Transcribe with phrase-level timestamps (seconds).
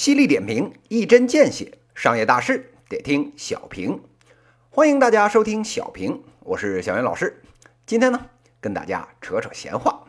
[0.00, 4.00] 犀利点评，一针见血，商业大事得听小平。
[4.70, 7.42] 欢迎大家收听小平，我是小云老师。
[7.84, 8.18] 今天呢，
[8.62, 10.04] 跟大家扯扯闲话。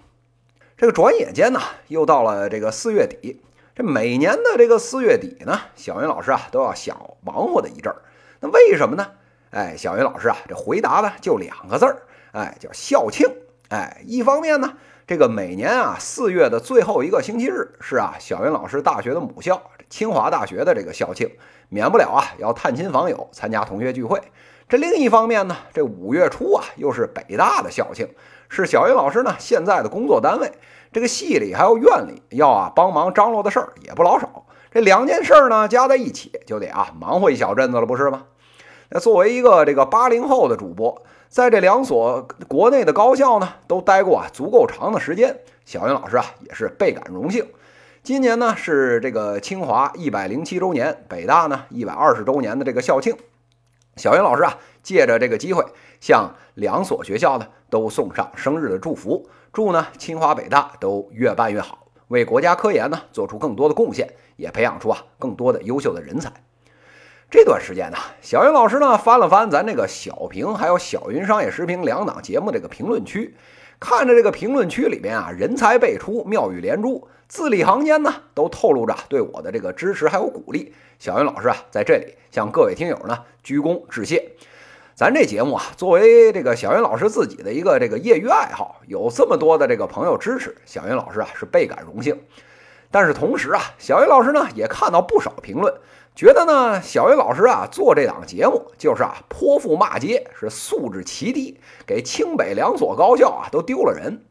[0.77, 3.41] 这个转眼间呢，又到了这个四月底。
[3.75, 8.01] 这每年的这个四月底呢，小云老师啊都要想忙活的一阵儿。
[8.39, 9.11] 那为什么呢？
[9.49, 13.27] 哎，小云老师啊，这回答呢就两个字儿，哎，叫校庆。
[13.67, 14.77] 哎，一方面呢。
[15.11, 21.29] 这个每年啊，四月的最后一个星期日是啊，小云老师大学的母校清华大学的这个校庆，
[21.67, 24.21] 免不了啊要探亲访友，参加同学聚会。
[24.69, 28.07] 这另一方面呢，这五月初啊又是北大的校庆，
[28.47, 30.49] 是小云老师呢现在的工作单位。
[30.93, 34.45] 这个系里还有院里要啊帮忙张罗的事儿也不老少。
[34.71, 38.27] 这两件事儿呢加在一起，就得啊忙活一小阵子了，不是吗？
[38.87, 41.03] 那作为一个这个八零后的主播。
[41.31, 47.47] 在这两所国内的高校呢，都待过啊足够长的时间，小云老师啊也是倍感荣幸。
[48.03, 53.15] 今年呢是这个清华一百零七周年，北大呢一百二十周年的这个校庆，
[53.95, 55.63] 小云老师啊借着这个机会，
[56.01, 66.29] 向两所学校呢都送上生日的祝福，祝呢清华北大都越办越好，为国家科研呢做出更多的贡献，也培养出啊更多的优秀的人才。
[67.31, 73.33] 这段时间呢，小云老师呢翻了翻咱这个小评还有小云商业时评两档节目这个评论区，
[73.79, 80.73] 看着这个评论区里面啊人才辈出，妙语连珠，字里行间呢都透露着对我的这个支持还有鼓励。
[80.99, 84.33] 小云老师啊在这里向各位听友呢鞠躬致谢。
[84.93, 92.19] 咱这节目啊作为这个小云老师自己的一个这个业余爱好，有这么多的这个朋友支持，小云老师啊是倍感荣幸。
[92.91, 95.73] 但是同时啊，小云老师呢也看到不少评论。
[96.13, 104.21] 觉得呢，小云老师啊做这档节目就是啊泼妇骂街，是素质奇低，给清北两所高校啊都丢了人。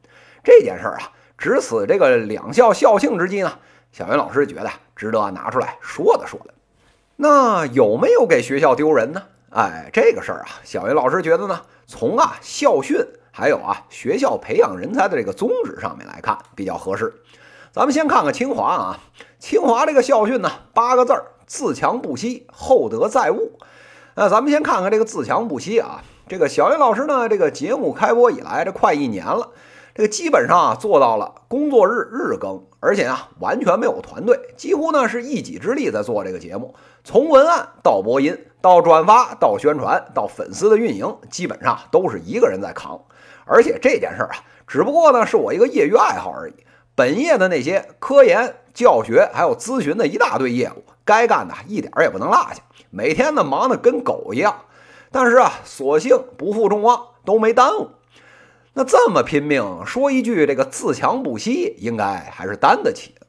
[0.44, 3.58] 这件事儿啊，值此这个两校校庆之际呢，
[3.92, 6.52] 小云老师觉得值得拿出来说的说的。
[7.16, 9.22] 那有没有给学校丢人呢？
[9.48, 12.98] 哎，这个事儿啊，小云老师觉得呢，从啊校训
[13.32, 17.14] 还有啊学校培养人才的这个宗旨上面来看比较合适。
[17.72, 18.98] 咱们先看看清华啊，
[19.38, 21.26] 清华这个校训呢，八个字儿。
[21.46, 23.58] 自强不息，厚德载物。
[24.14, 26.02] 那咱们先看看这个自强不息啊。
[26.28, 29.48] 这个小云老师呢，这个节目开播以来，这快一年了，
[29.94, 36.74] 这个基本上做到了工作日日更，而且啊完全没有团队，几乎呢是一己之力在做这个节目。
[37.02, 43.00] 从文案到播音，到转发，到宣传，到粉丝的运营，基本上都是一个人在扛。
[43.44, 44.38] 而且这件事儿啊，
[44.68, 46.54] 只不过呢是我一个业余爱好而已。
[46.94, 50.84] 本业的那些科研、教学还有咨询的一大堆业务。
[51.02, 54.66] 该干的一点也不能落下，每天呢忙得跟狗一样，
[55.10, 57.90] 但是啊，所幸不负众望，都没耽误。
[58.74, 63.26] 那这么拼命说一句这个自强不息，应该还是担得起的。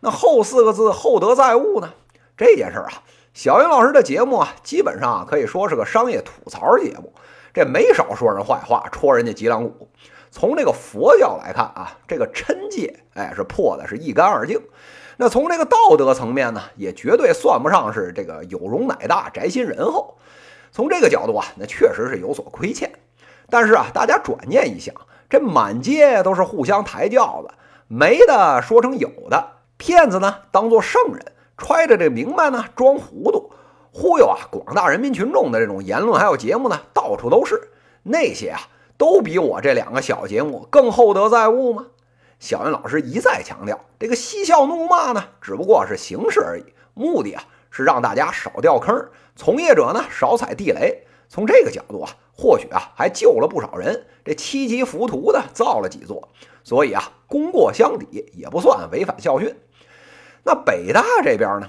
[0.00, 1.94] 那后四个字厚德载物呢？
[2.36, 3.02] 这件事啊，
[3.32, 7.14] 小云老师的节目啊，基本上可以说是个商业吐槽节目，
[7.54, 9.88] 这没少说人坏话，戳人家脊梁骨。
[10.32, 14.58] 从这个佛教来看啊，这个嗔戒，哎，是破的是一干二净。
[15.18, 20.16] 那从这个道德层面呢，也绝对算不上是这个有容乃大、宅心仁厚。
[20.72, 22.90] 从这个角度啊，那确实是有所亏欠。
[23.50, 24.94] 但是啊，大家转念一想，
[25.28, 27.54] 这满街都是互相抬轿子，
[27.86, 33.52] 没的说成有的，骗子呢当做圣人，揣着这明白呢装糊涂，
[33.92, 37.68] 忽悠啊广大人民群众的这种言论还有节目呢，到处都是。
[38.04, 38.60] 那些啊，
[39.02, 41.86] 都比我这两个小节目更厚德载物吗？
[42.38, 47.42] 小云老师一再强调，这个嬉笑怒骂呢，只不过是形式而已，目的啊
[47.72, 51.04] 是让大家少掉坑，从业者呢少踩地雷。
[51.28, 56.28] 从这个角度啊，或许啊还救了不少人，这七级浮屠的造了几座，
[56.62, 59.52] 所以啊功过相抵，也不算违反校训。
[60.44, 61.68] 那北大这边呢，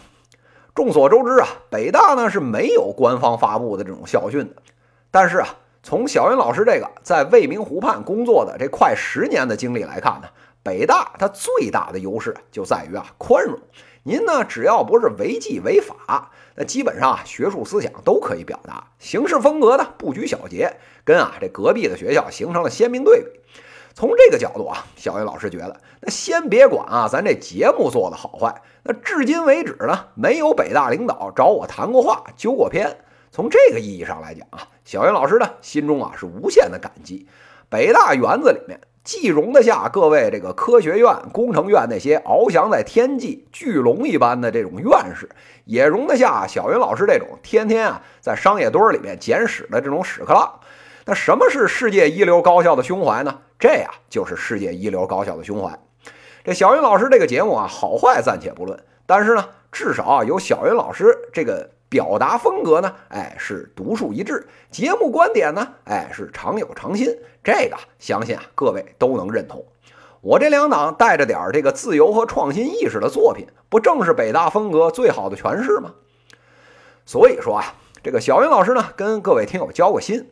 [0.75, 4.61] 众所周知啊，北大呢是没有官方发布的这种校训的，
[5.09, 5.47] 但是啊，
[5.85, 10.29] 从小云老师这个在未名湖畔工作的这快十年的经历来看呢。
[10.63, 13.59] 北大它最大的优势就在于啊宽容，
[14.03, 23.41] 您呢只要不是违纪违法，那基本上啊学术思想都可以表达，行事风格呢不拘小节，跟啊这隔壁的学校形成了鲜明对比。
[23.93, 32.99] 从这个角度啊，小云老师觉得，那先别管啊咱这节目做的好坏，那至今为止呢没有北大领导找我谈过话、纠过偏。
[33.33, 37.27] 从这个意义上来讲啊，小云老师呢心中啊是无限的感激。
[37.67, 38.79] 北大园子里面。
[39.03, 45.27] 既容得下各位这个科学院、工程院那些翱翔在天际巨龙一般的这种院士，
[45.65, 50.57] 也容得下小云老师这种天天啊在商业堆里面捡屎的这种屎壳郎。
[51.03, 53.41] 那什么是世界一流高校的胸怀呢？
[53.59, 55.77] 这呀就是世界一流高校的胸怀。
[56.45, 69.63] 这小云老师这个节目啊，好坏暂且不论，但是呢，至少啊有小云老师这个表达风格呢，哎是独树一帜，节目观点呢，哎是常有常新，这个相信啊各位都能认同。
[70.19, 75.93] 我这两档带着点儿这个自由和创新意识的作品，不正是北大风格最好的诠释吗？
[77.05, 80.31] 所以说啊，这个小云老师呢，跟各位听友交个心，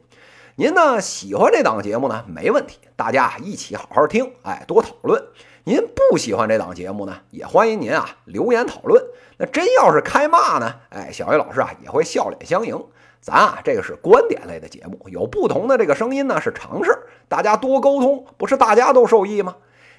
[0.56, 5.24] 您呢喜欢这档节目呢，没问题，大家一起好好听，哎，多讨论。
[5.64, 5.80] 您
[6.10, 9.04] 不喜欢这档节目呢，也欢迎您啊留言讨论。
[9.38, 12.84] 那真要是开骂呢，哎，小云老师啊也会笑脸相迎。
[13.22, 16.98] 咱啊这个是观点类的节目，有不同的这个声音呢是常事，
[17.28, 19.56] 大家多沟通，不是大家都受益吗？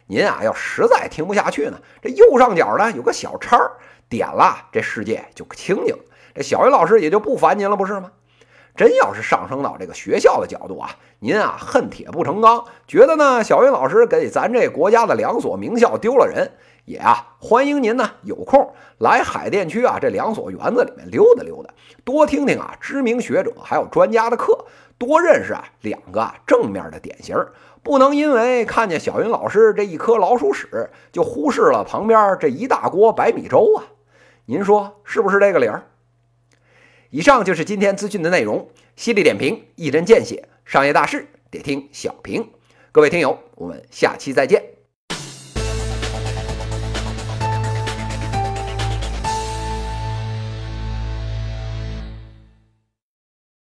[0.09, 3.57] 您啊，要实在听不下去呢，这右上角呢有个小叉，
[4.09, 5.97] 点了，这世界就清静，
[6.35, 8.11] 这小云老师也就不烦您了，不是吗？
[8.75, 16.51] 真要是上升到这个学校的角度啊，您啊恨铁不成钢，觉得呢小云老师给咱这国家的两所名校丢了人，
[16.87, 21.73] 也啊欢迎您呢有空来海淀区啊这两所园子里面溜达溜达，
[22.05, 24.65] 多听听啊知名学者还有专家的课，
[24.97, 27.37] 多认识啊两个正面的典型。
[27.85, 33.83] 不能因为看见小云老师这一颗老鼠屎，就忽视了旁边这一大锅白米粥啊！
[34.47, 35.83] 您说是不是这个理儿？
[37.13, 42.49] 以上就是今天资讯的内容，犀利点评，一针见血，商业大事得听小平。
[42.91, 44.82] 各位听友，我们下期再见。